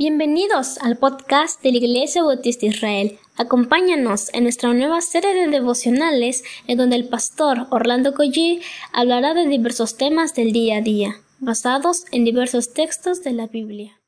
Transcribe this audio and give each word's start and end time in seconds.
Bienvenidos 0.00 0.78
al 0.78 0.96
podcast 0.96 1.60
de 1.60 1.72
la 1.72 1.78
Iglesia 1.78 2.22
Bautista 2.22 2.66
Israel. 2.66 3.18
Acompáñanos 3.36 4.32
en 4.32 4.44
nuestra 4.44 4.72
nueva 4.72 5.00
serie 5.00 5.34
de 5.34 5.48
devocionales 5.48 6.44
en 6.68 6.78
donde 6.78 6.94
el 6.94 7.08
pastor 7.08 7.66
Orlando 7.70 8.14
Collie 8.14 8.60
hablará 8.92 9.34
de 9.34 9.48
diversos 9.48 9.96
temas 9.96 10.36
del 10.36 10.52
día 10.52 10.76
a 10.76 10.82
día, 10.82 11.16
basados 11.40 12.04
en 12.12 12.24
diversos 12.24 12.72
textos 12.74 13.24
de 13.24 13.32
la 13.32 13.48
Biblia. 13.48 13.98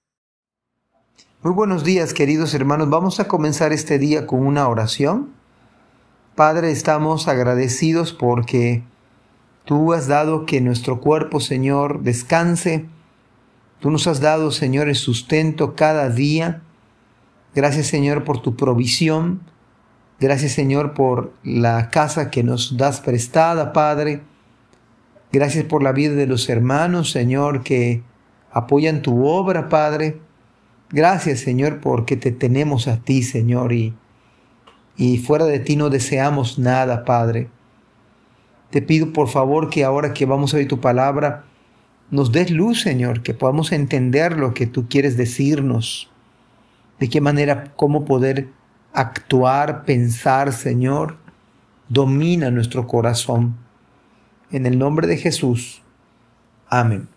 Muy 1.42 1.54
buenos 1.54 1.82
días 1.82 2.14
queridos 2.14 2.54
hermanos. 2.54 2.88
Vamos 2.88 3.18
a 3.18 3.26
comenzar 3.26 3.72
este 3.72 3.98
día 3.98 4.28
con 4.28 4.46
una 4.46 4.68
oración. 4.68 5.32
Padre, 6.36 6.70
estamos 6.70 7.26
agradecidos 7.26 8.12
porque 8.12 8.84
tú 9.64 9.92
has 9.92 10.06
dado 10.06 10.46
que 10.46 10.60
nuestro 10.60 11.00
cuerpo, 11.00 11.40
Señor, 11.40 12.02
descanse 12.04 12.86
Tú 13.80 13.90
nos 13.90 14.06
has 14.06 14.20
dado, 14.20 14.50
Señor, 14.50 14.88
el 14.88 14.94
sustento 14.94 15.74
cada 15.74 16.10
día. 16.10 16.60
Gracias, 17.54 17.86
Señor, 17.86 18.24
por 18.24 18.42
tu 18.42 18.54
provisión. 18.54 19.40
Gracias, 20.20 20.52
Señor, 20.52 20.92
por 20.92 21.32
la 21.42 21.88
casa 21.88 22.30
que 22.30 22.42
nos 22.44 22.76
das 22.76 23.00
prestada, 23.00 23.72
Padre. 23.72 24.20
Gracias 25.32 25.64
por 25.64 25.82
la 25.82 25.92
vida 25.92 26.12
de 26.12 26.26
los 26.26 26.50
hermanos, 26.50 27.10
Señor, 27.10 27.62
que 27.62 28.02
apoyan 28.52 29.00
tu 29.00 29.24
obra, 29.24 29.70
Padre. 29.70 30.20
Gracias, 30.90 31.40
Señor, 31.40 31.80
porque 31.80 32.18
te 32.18 32.32
tenemos 32.32 32.86
a 32.86 32.98
ti, 32.98 33.22
Señor, 33.22 33.72
y, 33.72 33.94
y 34.96 35.18
fuera 35.18 35.46
de 35.46 35.58
ti 35.58 35.76
no 35.76 35.88
deseamos 35.88 36.58
nada, 36.58 37.06
Padre. 37.06 37.48
Te 38.68 38.82
pido, 38.82 39.14
por 39.14 39.28
favor, 39.28 39.70
que 39.70 39.84
ahora 39.84 40.12
que 40.12 40.26
vamos 40.26 40.52
a 40.52 40.58
oír 40.58 40.68
tu 40.68 40.80
palabra, 40.80 41.44
nos 42.10 42.32
des 42.32 42.50
luz, 42.50 42.80
Señor, 42.80 43.22
que 43.22 43.34
podamos 43.34 43.72
entender 43.72 44.36
lo 44.36 44.52
que 44.52 44.66
tú 44.66 44.88
quieres 44.88 45.16
decirnos, 45.16 46.10
de 46.98 47.08
qué 47.08 47.20
manera, 47.20 47.72
cómo 47.76 48.04
poder 48.04 48.48
actuar, 48.92 49.84
pensar, 49.84 50.52
Señor. 50.52 51.16
Domina 51.88 52.50
nuestro 52.50 52.86
corazón. 52.86 53.56
En 54.50 54.66
el 54.66 54.78
nombre 54.78 55.06
de 55.06 55.16
Jesús. 55.16 55.82
Amén. 56.68 57.08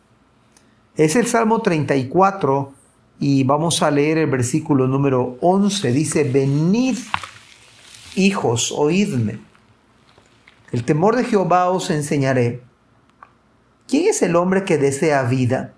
Es 0.96 1.16
el 1.16 1.28
Salmo 1.28 1.62
34 1.62 2.74
y 3.20 3.44
vamos 3.44 3.82
a 3.82 3.92
leer 3.92 4.20
el 4.20 4.30
versículo 4.30 4.88
número 4.88 5.38
11. 5.42 5.92
Dice, 5.92 6.24
venid, 6.24 6.98
hijos, 8.16 8.72
oídme. 8.72 9.40
El 10.72 10.84
temor 10.84 11.16
de 11.16 11.24
Jehová 11.24 11.70
os 11.70 11.90
enseñaré 11.90 12.62
¿Quién 13.88 14.08
es 14.08 14.22
el 14.22 14.36
hombre 14.36 14.64
que 14.64 14.78
desea 14.78 15.24
vida? 15.24 15.74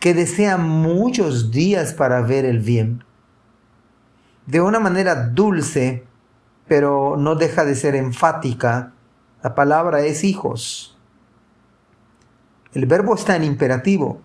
Que 0.00 0.14
desea 0.14 0.56
muchos 0.56 1.50
días 1.50 1.94
para 1.94 2.20
ver 2.20 2.44
el 2.44 2.58
bien. 2.58 3.04
De 4.46 4.60
una 4.60 4.80
manera 4.80 5.28
dulce, 5.28 6.04
pero 6.68 7.16
no 7.16 7.34
deja 7.34 7.64
de 7.64 7.74
ser 7.74 7.94
enfática, 7.94 8.92
la 9.42 9.54
palabra 9.54 10.00
es 10.00 10.24
hijos. 10.24 10.96
El 12.72 12.86
verbo 12.86 13.14
está 13.14 13.36
en 13.36 13.44
imperativo, 13.44 14.20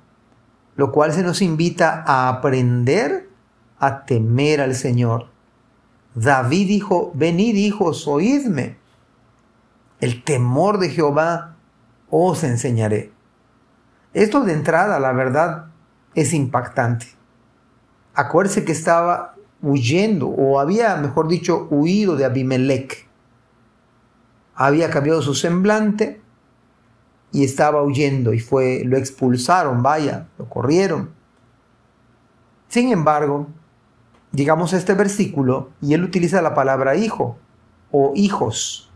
lo 0.76 0.92
cual 0.92 1.14
se 1.14 1.24
nos 1.24 1.42
invita 1.42 2.04
a 2.06 2.28
aprender 2.30 3.30
a 3.80 4.06
temer 4.06 4.62
al 4.62 4.76
Señor. 4.76 5.28
David 6.16 6.68
dijo, 6.68 7.12
venid 7.14 7.56
hijos, 7.56 8.08
oídme. 8.08 8.78
El 10.00 10.24
temor 10.24 10.80
de 10.80 10.90
Jehová 10.90 11.51
os 12.12 12.44
enseñaré. 12.44 13.12
Esto 14.14 14.42
de 14.42 14.54
entrada, 14.54 15.00
la 15.00 15.14
verdad, 15.14 15.68
es 16.14 16.34
impactante. 16.34 17.08
Acuérdese 18.14 18.66
que 18.66 18.74
estaba 18.74 19.36
huyendo, 19.62 20.28
o 20.28 20.60
había, 20.60 20.96
mejor 20.98 21.30
dicho, 21.30 21.68
huido 21.72 22.18
de 22.18 22.26
Abimelech. 22.26 23.08
Había 24.54 24.90
cambiado 24.90 25.22
su 25.22 25.34
semblante 25.34 26.22
y 27.32 27.46
estaba 27.46 27.82
huyendo 27.82 28.34
y 28.34 28.40
fue, 28.40 28.84
lo 28.86 28.98
expulsaron, 28.98 29.82
vaya, 29.82 30.28
lo 30.38 30.50
corrieron. 30.50 31.12
Sin 32.68 32.92
embargo, 32.92 33.48
digamos 34.32 34.74
este 34.74 34.94
versículo 34.94 35.70
y 35.82 35.94
él 35.94 36.04
utiliza 36.04 36.42
la 36.42 36.54
palabra 36.54 36.96
hijo 36.96 37.38
o 37.92 38.12
hijos 38.16 38.91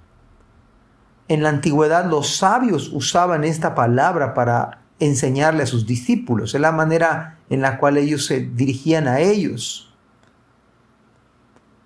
en 1.27 1.43
la 1.43 1.49
antigüedad 1.49 2.09
los 2.09 2.37
sabios 2.37 2.89
usaban 2.93 3.43
esta 3.43 3.73
palabra 3.75 4.33
para 4.33 4.81
enseñarle 4.99 5.63
a 5.63 5.67
sus 5.67 5.85
discípulos, 5.85 6.53
es 6.55 6.61
la 6.61 6.71
manera 6.71 7.39
en 7.49 7.61
la 7.61 7.77
cual 7.77 7.97
ellos 7.97 8.25
se 8.25 8.39
dirigían 8.41 9.07
a 9.07 9.19
ellos. 9.19 9.93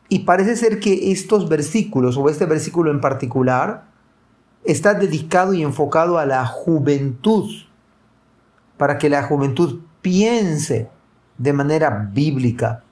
Y 0.10 0.20
parece 0.20 0.56
ser 0.56 0.80
que 0.80 1.12
estos 1.12 1.50
versículos, 1.50 2.18
o 2.18 2.30
este 2.30 2.46
versículo 2.46 2.92
en 2.92 3.00
particular, 3.00 3.86
está 4.64 4.94
dedicado 4.94 5.54
y 5.54 5.64
enfocado 5.64 6.18
a 6.18 6.26
la 6.26 6.46
juventud, 6.46 7.50
para 8.78 8.98
que 8.98 9.10
la 9.10 9.24
juventud 9.24 9.82
piense 10.02 10.90
de 11.38 11.54
manera 11.54 12.10
bíblica. 12.12 12.84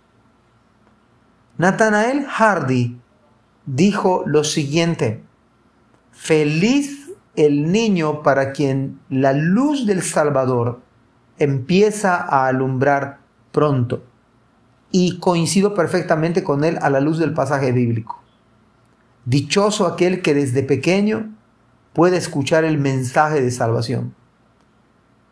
Nathanael 1.58 2.26
Hardy 2.28 2.98
dijo 3.66 4.24
lo 4.26 4.44
siguiente, 4.44 5.24
Feliz 6.18 7.12
el 7.36 7.72
niño 7.72 8.24
para 8.24 8.52
quien 8.52 9.00
la 9.08 9.34
luz 9.34 9.86
del 9.86 10.02
Salvador 10.02 10.82
empieza 11.38 12.16
a 12.16 12.48
alumbrar 12.48 13.20
pronto. 13.52 14.04
Y 14.92 15.20
coincido 15.20 15.76
perfectamente 15.76 16.44
con 16.44 16.64
él 16.64 16.80
a 16.82 16.90
la 16.90 17.00
luz 17.00 17.20
del 17.20 17.34
pasaje 17.34 17.72
bíblico. 17.72 18.20
Dichoso 19.26 19.86
aquel 19.86 20.24
que 20.24 20.34
desde 20.34 20.64
pequeño 20.64 21.34
puede 21.94 22.18
escuchar 22.18 22.64
el 22.64 22.80
mensaje 22.80 23.40
de 23.40 23.52
salvación. 23.52 24.16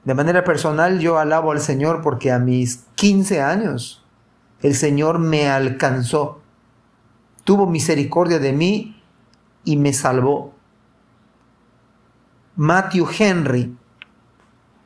De 0.03 0.13
manera 0.13 0.43
personal 0.43 0.99
yo 0.99 1.17
alabo 1.17 1.51
al 1.51 1.61
Señor 1.61 2.01
porque 2.03 2.31
a 2.31 2.37
mis 2.37 2.85
15 2.93 3.41
años 3.41 4.05
el 4.61 4.75
Señor 4.75 5.17
me 5.17 5.49
alcanzó, 5.49 6.41
tuvo 7.43 7.65
misericordia 7.65 8.37
de 8.37 8.53
mí 8.53 9.01
y 9.63 9.77
me 9.77 9.91
salvó. 9.91 10.54
Matthew 12.55 13.07
Henry 13.19 13.77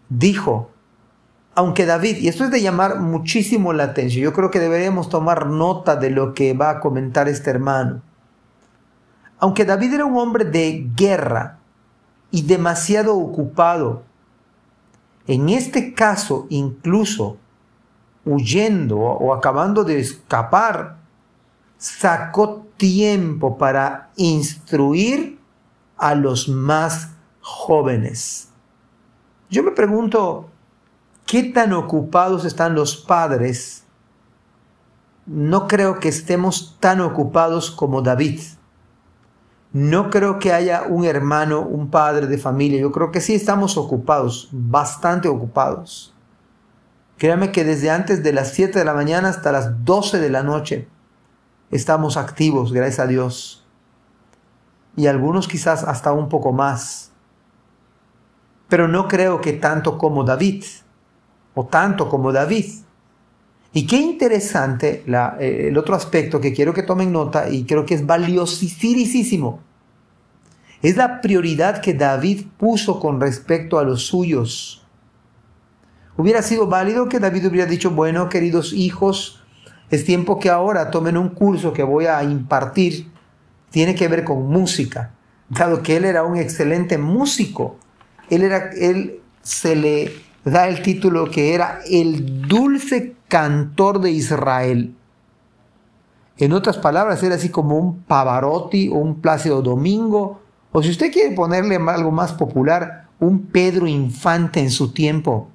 dijo, 0.09 0.72
aunque 1.56 1.85
David, 1.85 2.18
y 2.18 2.28
esto 2.28 2.46
es 2.46 2.52
de 2.52 2.62
llamar 2.62 3.00
muchísimo 3.00 3.74
la 3.74 3.84
atención, 3.84 4.24
yo 4.24 4.34
creo 4.34 4.50
que 4.50 4.59
deberíamos 4.59 5.09
tomar 5.09 5.47
nota 5.47 5.96
de 5.96 6.09
lo 6.09 6.34
que 6.34 6.53
va 6.53 6.69
a 6.69 6.79
comentar 6.79 7.28
este 7.28 7.50
hermano. 7.50 8.02
Aunque 9.40 9.66
David 9.66 9.94
era 9.94 10.06
un 10.06 10.18
hombre 10.18 10.46
de 10.46 10.90
guerra 10.96 11.59
y 12.31 12.41
demasiado 12.44 13.18
ocupado, 13.18 14.03
en 15.28 15.50
este 15.50 15.94
caso 15.94 16.47
incluso 16.50 17.38
huyendo 18.25 18.97
o 18.97 19.34
acabando 19.34 19.84
de 19.84 20.00
escapar, 20.00 20.97
sacó 21.78 22.68
tiempo 22.78 23.58
para 23.58 24.09
instruir 24.16 25.40
a 25.97 26.16
los 26.16 26.47
más 26.47 27.19
jóvenes. 27.42 28.50
Yo 29.50 29.64
me 29.64 29.72
pregunto, 29.72 30.50
¿qué 31.26 31.44
tan 31.44 31.74
ocupados 31.74 32.46
están 32.46 32.76
los 32.76 32.98
padres? 32.98 33.84
No 35.26 35.68
creo 35.68 36.00
que 36.00 36.10
estemos 36.10 36.78
tan 36.80 37.02
ocupados 37.02 37.72
como 37.72 38.02
David. 38.02 38.42
No 39.72 40.10
creo 40.10 40.40
que 40.40 40.54
haya 40.54 40.84
un 40.88 41.06
hermano, 41.06 41.62
un 41.62 41.92
padre 41.92 42.26
de 42.26 42.40
familia. 42.40 42.80
Yo 42.80 42.92
creo 42.92 43.12
que 43.12 43.22
sí 43.22 43.36
estamos 43.36 43.78
ocupados, 43.78 44.50
bastante 44.52 45.28
ocupados. 45.28 46.16
Créame 47.18 47.52
que 47.52 47.64
desde 47.64 47.92
antes 47.92 48.24
de 48.24 48.34
las 48.34 48.54
7 48.54 48.80
de 48.80 48.85
la 48.85 48.94
mañana 48.94 49.30
hasta 49.30 49.52
las 49.52 49.85
12 49.85 50.20
de 50.20 50.30
la 50.30 50.42
noche 50.42 50.88
estamos 51.70 52.18
activos, 52.18 52.72
gracias 52.72 53.00
a 53.00 53.08
Dios. 53.08 53.68
Y 54.96 55.08
algunos 55.08 55.47
quizás 55.47 55.84
hasta 55.84 56.14
un 56.14 56.30
poco 56.30 56.53
más 56.53 57.12
pero 58.70 58.88
no 58.88 59.08
creo 59.08 59.42
que 59.42 59.54
tanto 59.54 59.98
como 59.98 60.24
David, 60.24 60.64
o 61.56 61.66
tanto 61.66 62.08
como 62.08 62.32
David. 62.32 62.66
Y 63.74 63.86
qué 63.86 63.98
interesante 63.98 65.04
eh, 65.06 65.68
el 65.68 65.78
otro 65.78 65.96
aspecto 65.96 66.40
que 66.40 66.54
quiero 66.54 66.74
que 66.74 66.84
tomen 66.84 67.12
nota 67.12 67.50
y 67.50 67.66
creo 67.66 67.86
que 67.86 67.96
es 67.96 68.06
valiosísimo. 68.06 69.60
Es 70.82 70.96
la 70.96 71.20
prioridad 71.20 71.82
que 71.82 71.94
David 71.94 72.46
puso 72.58 73.00
con 73.00 73.20
respecto 73.20 73.78
a 73.78 73.84
los 73.84 74.06
suyos. 74.06 74.86
Hubiera 76.16 76.42
sido 76.42 76.68
válido 76.68 77.10
que 77.10 77.20
David 77.20 77.48
hubiera 77.48 77.70
dicho, 77.70 77.92
bueno, 77.92 78.30
queridos 78.30 78.74
hijos, 78.74 79.44
es 79.90 80.06
tiempo 80.06 80.40
que 80.40 80.50
ahora 80.50 80.92
tomen 80.92 81.18
un 81.18 81.30
curso 81.30 81.74
que 81.74 81.84
voy 81.84 82.06
a 82.06 82.24
impartir. 82.24 83.12
Tiene 83.72 83.96
que 83.96 84.08
ver 84.08 84.24
con 84.24 84.48
música, 84.48 85.12
dado 85.50 85.84
que 85.84 85.98
él 85.98 86.06
era 86.06 86.24
un 86.24 86.38
excelente 86.38 86.98
músico 86.98 87.78
él, 88.29 88.43
era, 88.43 88.72
él 88.72 89.20
se 89.41 89.76
le 89.76 90.14
da 90.46 90.67
el 90.67 90.81
título 90.81 91.29
que 91.29 91.53
era 91.53 91.79
el 91.90 92.47
dulce 92.47 93.16
cantor 93.28 94.02
de 94.02 94.11
Israel. 94.11 94.96
En 96.37 96.53
otras 96.53 96.78
palabras, 96.78 97.22
era 97.22 97.35
así 97.35 97.49
como 97.49 97.78
un 97.78 98.02
Pavarotti 98.03 98.87
o 98.90 98.96
un 98.96 99.22
Plácido 99.22 99.61
Domingo, 99.61 100.41
o 100.72 100.81
si 100.81 100.90
usted 100.90 101.11
quiere 101.11 101.35
ponerle 101.35 101.76
algo 101.76 102.11
más 102.11 102.34
popular, 102.34 103.08
un 103.20 103.47
Pedro 103.47 103.87
Infante 103.87 104.61
en 104.61 104.72
su 104.72 104.93
tiempo. 104.93 105.49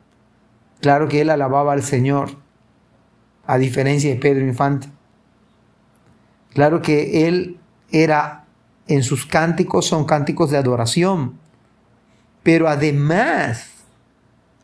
Claro 0.81 1.09
que 1.09 1.23
él 1.23 1.31
alababa 1.31 1.73
al 1.73 1.83
Señor, 1.83 2.31
a 3.47 3.57
diferencia 3.57 4.11
de 4.11 4.17
Pedro 4.21 4.45
Infante. 4.47 4.89
Claro 6.53 6.83
que 6.83 7.27
él 7.27 7.59
era, 7.91 8.45
en 8.87 9.03
sus 9.03 9.25
cánticos 9.25 9.87
son 9.87 10.05
cánticos 10.05 10.51
de 10.51 10.59
adoración, 10.59 11.39
pero 12.45 12.69
además, 12.69 13.71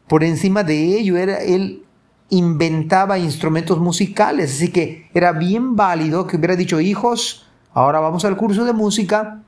por 0.07 0.23
encima 0.23 0.63
de 0.63 0.99
ello, 0.99 1.17
era, 1.17 1.39
él 1.39 1.83
inventaba 2.29 3.19
instrumentos 3.19 3.79
musicales, 3.81 4.53
así 4.55 4.71
que 4.71 5.09
era 5.15 5.33
bien 5.33 5.75
válido 5.75 6.27
que 6.27 6.37
hubiera 6.37 6.55
dicho, 6.55 6.79
hijos, 6.81 7.49
ahora 7.73 7.99
vamos 7.99 8.25
al 8.25 8.37
curso 8.37 8.65
de 8.65 8.75
música. 8.75 9.43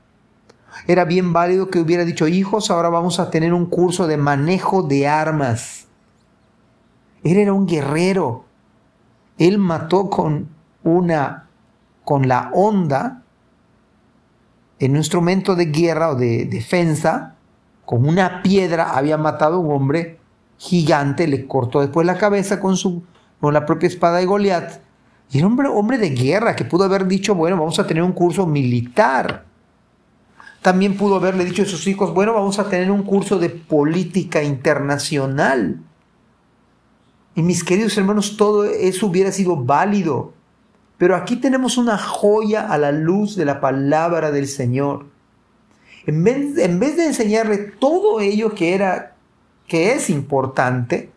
Era 0.87 1.05
bien 1.05 1.31
válido 1.31 1.69
que 1.69 1.79
hubiera 1.79 2.03
dicho, 2.03 2.27
hijos, 2.27 2.71
ahora 2.71 2.89
vamos 2.89 3.19
a 3.19 3.29
tener 3.29 3.53
un 3.53 3.67
curso 3.67 4.07
de 4.07 4.17
manejo 4.17 4.81
de 4.81 5.07
armas. 5.07 5.85
Él 7.23 7.37
era 7.37 7.53
un 7.53 7.67
guerrero. 7.67 8.45
Él 9.37 9.59
mató 9.59 10.09
con 10.09 10.49
una, 10.83 11.47
con 12.03 12.27
la 12.27 12.49
onda, 12.53 13.21
en 14.79 14.91
un 14.91 14.97
instrumento 14.97 15.55
de 15.55 15.65
guerra 15.65 16.09
o 16.09 16.15
de 16.15 16.45
defensa, 16.45 17.32
con 17.85 18.07
una 18.07 18.41
piedra 18.41 18.95
había 18.95 19.17
matado 19.17 19.55
a 19.55 19.59
un 19.59 19.71
hombre 19.71 20.19
gigante, 20.57 21.27
le 21.27 21.47
cortó 21.47 21.81
después 21.81 22.05
la 22.07 22.17
cabeza 22.17 22.59
con, 22.59 22.77
su, 22.77 23.03
con 23.41 23.53
la 23.53 23.65
propia 23.65 23.87
espada 23.87 24.17
de 24.17 24.25
Goliat. 24.25 24.81
Y 25.31 25.37
era 25.37 25.47
un 25.47 25.53
hombre, 25.53 25.67
hombre 25.67 25.97
de 25.97 26.11
guerra 26.11 26.55
que 26.55 26.65
pudo 26.65 26.83
haber 26.85 27.07
dicho, 27.07 27.35
bueno, 27.35 27.57
vamos 27.57 27.79
a 27.79 27.87
tener 27.87 28.03
un 28.03 28.13
curso 28.13 28.45
militar. 28.45 29.45
También 30.61 30.95
pudo 30.95 31.17
haberle 31.17 31.43
dicho 31.43 31.63
a 31.63 31.65
sus 31.65 31.85
hijos, 31.87 32.13
bueno, 32.13 32.33
vamos 32.33 32.57
a 32.59 32.69
tener 32.69 32.89
un 32.89 33.03
curso 33.03 33.37
de 33.37 33.49
política 33.49 34.43
internacional. 34.43 35.81
Y 37.35 37.41
mis 37.41 37.63
queridos 37.63 37.97
hermanos, 37.97 38.37
todo 38.37 38.63
eso 38.63 39.07
hubiera 39.07 39.31
sido 39.31 39.57
válido. 39.57 40.33
Pero 40.97 41.15
aquí 41.15 41.35
tenemos 41.35 41.77
una 41.77 41.97
joya 41.97 42.67
a 42.67 42.77
la 42.77 42.91
luz 42.91 43.35
de 43.35 43.43
la 43.43 43.59
palabra 43.59 44.31
del 44.31 44.47
Señor. 44.47 45.07
En 46.05 46.23
vez, 46.23 46.57
en 46.57 46.79
vez 46.79 46.97
de 46.97 47.05
enseñarle 47.05 47.57
todo 47.57 48.19
ello 48.19 48.53
que 48.53 48.75
era 48.75 49.15
que 49.67 49.93
es 49.93 50.09
importante, 50.09 51.11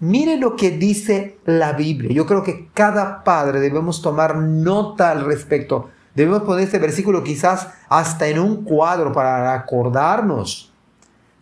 mire 0.00 0.36
lo 0.36 0.56
que 0.56 0.70
dice 0.70 1.38
la 1.44 1.72
Biblia. 1.72 2.12
Yo 2.12 2.26
creo 2.26 2.42
que 2.42 2.68
cada 2.72 3.22
padre 3.22 3.60
debemos 3.60 4.02
tomar 4.02 4.36
nota 4.36 5.10
al 5.10 5.24
respecto. 5.24 5.90
Debemos 6.14 6.42
poner 6.42 6.64
este 6.64 6.78
versículo 6.78 7.22
quizás 7.22 7.68
hasta 7.88 8.26
en 8.28 8.38
un 8.38 8.64
cuadro 8.64 9.12
para 9.12 9.54
acordarnos 9.54 10.72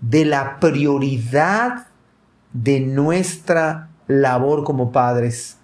de 0.01 0.25
la 0.25 0.61
prioridad 0.61 1.87
de 2.53 2.81
nuestra 2.81 3.91
labor 4.07 4.65
como 4.65 4.93
padres. 4.93 5.59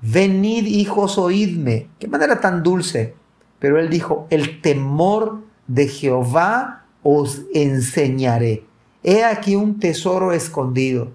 Venid 0.00 0.66
hijos, 0.66 1.18
oídme. 1.18 1.88
Qué 1.98 2.08
manera 2.08 2.40
tan 2.40 2.62
dulce. 2.62 3.14
Pero 3.58 3.78
él 3.78 3.90
dijo, 3.90 4.26
el 4.30 4.60
temor 4.60 5.47
de 5.68 5.86
Jehová 5.86 6.86
os 7.02 7.42
enseñaré. 7.54 8.64
He 9.04 9.22
aquí 9.24 9.54
un 9.54 9.78
tesoro 9.78 10.32
escondido. 10.32 11.12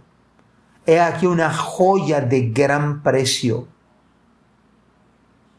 He 0.85 0.99
aquí 0.99 1.25
una 1.25 1.53
joya 1.53 2.21
de 2.21 2.49
gran 2.49 3.03
precio. 3.03 3.67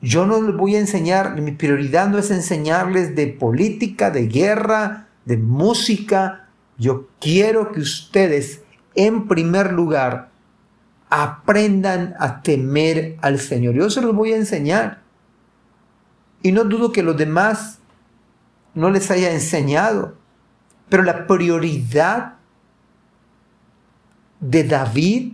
Yo 0.01 0.27
no 0.27 0.41
les 0.43 0.57
voy 0.57 0.77
a 0.77 0.81
enseñar, 0.81 1.41
mi 1.41 1.53
prioridad 1.53 2.09
no 2.09 2.19
es 2.19 2.31
enseñarles 2.31 3.17
de 3.17 3.27
política, 3.29 4.11
de 4.11 4.27
guerra, 4.27 5.09
de 5.25 5.39
música. 5.39 6.49
Yo 6.77 7.09
quiero 7.21 7.73
que 7.73 7.81
ustedes, 7.81 8.63
en 8.95 9.29
primer 9.29 9.73
lugar, 9.73 10.31
aprendan 11.09 12.15
a 12.19 12.43
temer 12.43 13.17
al 13.23 13.39
Señor. 13.39 13.75
Yo 13.75 13.89
se 13.89 14.03
los 14.03 14.15
voy 14.15 14.33
a 14.33 14.37
enseñar. 14.37 15.03
Y 16.43 16.53
no 16.53 16.65
dudo 16.65 16.93
que 16.93 17.03
los 17.03 17.17
demás 17.17 17.79
no 18.75 18.91
les 18.91 19.11
haya 19.11 19.33
enseñado. 19.33 20.17
Pero 20.89 21.03
la 21.03 21.27
prioridad 21.27 22.35
de 24.41 24.65
David 24.65 25.33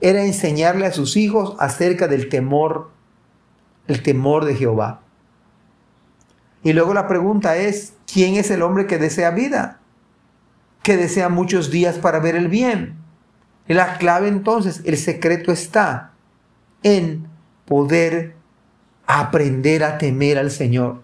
era 0.00 0.24
enseñarle 0.24 0.86
a 0.86 0.92
sus 0.92 1.16
hijos 1.16 1.56
acerca 1.58 2.08
del 2.08 2.28
temor, 2.28 2.90
el 3.86 4.02
temor 4.02 4.44
de 4.44 4.54
Jehová. 4.54 5.02
Y 6.62 6.72
luego 6.72 6.94
la 6.94 7.06
pregunta 7.06 7.56
es, 7.56 7.94
¿quién 8.10 8.36
es 8.36 8.50
el 8.50 8.62
hombre 8.62 8.86
que 8.86 8.98
desea 8.98 9.30
vida? 9.30 9.80
Que 10.82 10.96
desea 10.96 11.28
muchos 11.28 11.70
días 11.70 11.98
para 11.98 12.18
ver 12.18 12.36
el 12.36 12.48
bien. 12.48 12.96
Y 13.68 13.74
la 13.74 13.98
clave 13.98 14.28
entonces, 14.28 14.82
el 14.84 14.96
secreto 14.96 15.52
está 15.52 16.12
en 16.82 17.28
poder 17.66 18.34
aprender 19.06 19.84
a 19.84 19.98
temer 19.98 20.38
al 20.38 20.50
Señor. 20.50 21.03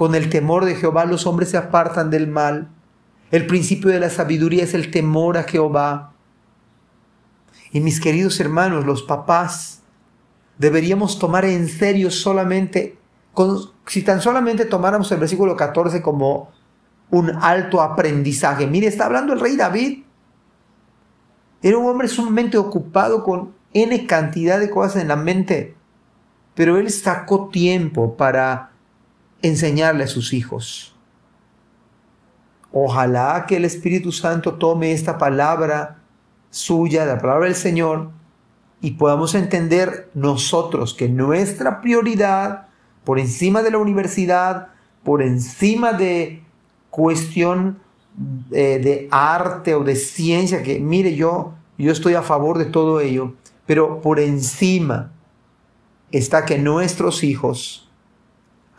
Con 0.00 0.14
el 0.14 0.30
temor 0.30 0.64
de 0.64 0.76
Jehová 0.76 1.04
los 1.04 1.26
hombres 1.26 1.50
se 1.50 1.58
apartan 1.58 2.08
del 2.08 2.26
mal. 2.26 2.70
El 3.30 3.46
principio 3.46 3.90
de 3.90 4.00
la 4.00 4.08
sabiduría 4.08 4.64
es 4.64 4.72
el 4.72 4.90
temor 4.90 5.36
a 5.36 5.42
Jehová. 5.42 6.14
Y 7.70 7.80
mis 7.80 8.00
queridos 8.00 8.40
hermanos, 8.40 8.86
los 8.86 9.02
papás, 9.02 9.82
deberíamos 10.56 11.18
tomar 11.18 11.44
en 11.44 11.68
serio 11.68 12.10
solamente, 12.10 12.96
si 13.84 14.00
tan 14.00 14.22
solamente 14.22 14.64
tomáramos 14.64 15.12
el 15.12 15.20
versículo 15.20 15.54
14 15.54 16.00
como 16.00 16.48
un 17.10 17.32
alto 17.38 17.82
aprendizaje. 17.82 18.66
Mire, 18.66 18.86
está 18.86 19.04
hablando 19.04 19.34
el 19.34 19.40
rey 19.40 19.54
David. 19.54 20.04
Era 21.60 21.76
un 21.76 21.86
hombre 21.86 22.08
sumamente 22.08 22.56
ocupado 22.56 23.22
con 23.22 23.52
N 23.74 24.06
cantidad 24.06 24.58
de 24.58 24.70
cosas 24.70 25.02
en 25.02 25.08
la 25.08 25.16
mente, 25.16 25.76
pero 26.54 26.78
él 26.78 26.88
sacó 26.90 27.50
tiempo 27.50 28.16
para 28.16 28.69
enseñarle 29.42 30.04
a 30.04 30.08
sus 30.08 30.32
hijos. 30.32 30.94
Ojalá 32.72 33.46
que 33.48 33.56
el 33.56 33.64
Espíritu 33.64 34.12
Santo 34.12 34.54
tome 34.54 34.92
esta 34.92 35.18
palabra 35.18 35.98
suya, 36.50 37.04
la 37.04 37.18
palabra 37.18 37.46
del 37.46 37.56
Señor, 37.56 38.10
y 38.80 38.92
podamos 38.92 39.34
entender 39.34 40.10
nosotros 40.14 40.94
que 40.94 41.08
nuestra 41.08 41.80
prioridad, 41.80 42.68
por 43.04 43.18
encima 43.18 43.62
de 43.62 43.72
la 43.72 43.78
universidad, 43.78 44.68
por 45.04 45.22
encima 45.22 45.92
de 45.92 46.42
cuestión 46.90 47.78
eh, 48.52 48.80
de 48.82 49.08
arte 49.10 49.74
o 49.74 49.84
de 49.84 49.96
ciencia, 49.96 50.62
que 50.62 50.78
mire 50.78 51.14
yo, 51.14 51.54
yo 51.76 51.92
estoy 51.92 52.14
a 52.14 52.22
favor 52.22 52.58
de 52.58 52.66
todo 52.66 53.00
ello, 53.00 53.34
pero 53.66 54.00
por 54.00 54.20
encima 54.20 55.12
está 56.12 56.44
que 56.44 56.58
nuestros 56.58 57.22
hijos 57.22 57.89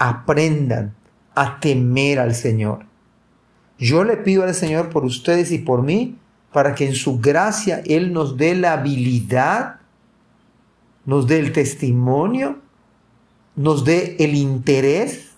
aprendan 0.02 0.96
a 1.36 1.60
temer 1.60 2.18
al 2.20 2.34
Señor. 2.34 2.86
Yo 3.78 4.04
le 4.04 4.18
pido 4.18 4.44
al 4.44 4.56
Señor 4.56 4.90
por 4.90 5.06
ustedes 5.06 5.52
y 5.52 5.60
por 5.60 5.84
mí, 5.84 6.18
para 6.52 6.74
que 6.74 6.88
en 6.88 6.96
su 6.96 7.20
gracia 7.20 7.84
Él 7.86 8.12
nos 8.12 8.36
dé 8.36 8.56
la 8.56 8.74
habilidad, 8.74 9.80
nos 11.06 11.28
dé 11.28 11.38
el 11.38 11.52
testimonio, 11.52 12.58
nos 13.56 13.86
dé 13.86 14.16
el 14.20 14.34
interés, 14.34 15.30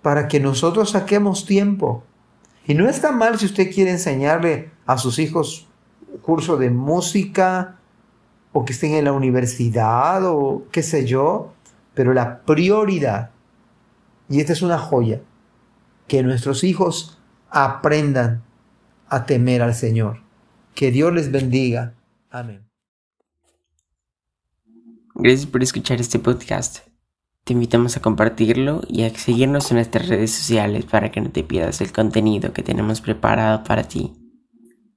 para 0.00 0.26
que 0.26 0.40
nosotros 0.40 0.90
saquemos 0.90 1.44
tiempo. 1.44 2.02
Y 2.66 2.72
no 2.74 2.88
está 2.88 3.12
mal 3.12 3.38
si 3.38 3.44
usted 3.44 3.70
quiere 3.70 3.90
enseñarle 3.90 4.70
a 4.86 4.96
sus 4.96 5.18
hijos 5.18 5.66
curso 6.22 6.56
de 6.56 6.70
música, 6.70 7.76
o 8.54 8.64
que 8.64 8.72
estén 8.72 8.94
en 8.94 9.04
la 9.04 9.12
universidad, 9.12 10.24
o 10.24 10.64
qué 10.72 10.82
sé 10.82 11.04
yo, 11.04 11.52
pero 11.92 12.14
la 12.14 12.40
prioridad 12.40 13.35
y 14.28 14.40
esta 14.40 14.52
es 14.52 14.62
una 14.62 14.78
joya, 14.78 15.20
que 16.08 16.22
nuestros 16.22 16.64
hijos 16.64 17.18
aprendan 17.50 18.42
a 19.08 19.26
temer 19.26 19.62
al 19.62 19.74
Señor. 19.74 20.22
Que 20.74 20.90
Dios 20.90 21.12
les 21.12 21.30
bendiga. 21.30 21.94
Amén. 22.30 22.68
Gracias 25.14 25.46
por 25.46 25.62
escuchar 25.62 26.00
este 26.00 26.18
podcast. 26.18 26.78
Te 27.44 27.52
invitamos 27.52 27.96
a 27.96 28.02
compartirlo 28.02 28.82
y 28.88 29.04
a 29.04 29.10
seguirnos 29.10 29.70
en 29.70 29.76
nuestras 29.76 30.08
redes 30.08 30.32
sociales 30.32 30.84
para 30.84 31.10
que 31.10 31.20
no 31.20 31.30
te 31.30 31.44
pierdas 31.44 31.80
el 31.80 31.92
contenido 31.92 32.52
que 32.52 32.62
tenemos 32.62 33.00
preparado 33.00 33.62
para 33.62 33.84
ti. 33.84 34.12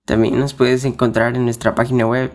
También 0.05 0.39
nos 0.39 0.55
puedes 0.55 0.83
encontrar 0.85 1.35
en 1.35 1.45
nuestra 1.45 1.75
página 1.75 2.07
web 2.07 2.31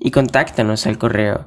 y 0.00 0.10
contáctanos 0.10 0.86
al 0.86 0.98
correo 0.98 1.46